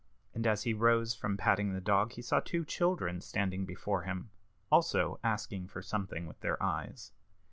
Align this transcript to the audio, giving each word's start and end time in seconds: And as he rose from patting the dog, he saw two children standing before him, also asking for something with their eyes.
And 0.33 0.47
as 0.47 0.63
he 0.63 0.73
rose 0.73 1.13
from 1.13 1.37
patting 1.37 1.73
the 1.73 1.79
dog, 1.79 2.13
he 2.13 2.23
saw 2.23 2.39
two 2.39 2.65
children 2.65 3.21
standing 3.21 3.65
before 3.65 4.01
him, 4.01 4.31
also 4.71 5.19
asking 5.23 5.67
for 5.67 5.83
something 5.83 6.25
with 6.25 6.39
their 6.39 6.57
eyes. 6.63 7.11